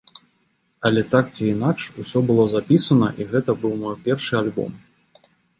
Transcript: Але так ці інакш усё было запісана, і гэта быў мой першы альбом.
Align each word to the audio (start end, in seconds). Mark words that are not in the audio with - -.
Але 0.89 1.03
так 1.11 1.25
ці 1.35 1.43
інакш 1.55 1.83
усё 2.03 2.19
было 2.31 2.43
запісана, 2.55 3.07
і 3.21 3.29
гэта 3.35 3.51
быў 3.61 3.73
мой 3.85 3.95
першы 4.09 4.33
альбом. 4.45 4.71